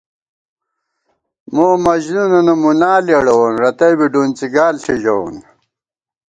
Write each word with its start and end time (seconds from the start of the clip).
مومجنُونَنہ 1.53 2.53
مُنا 2.61 2.93
لېڑَوون، 3.05 3.53
رتئ 3.61 3.93
بی 3.97 4.07
ڈُنڅی 4.13 4.47
گال 4.55 4.75
ݪی 4.83 4.95
ژَوون 5.03 5.35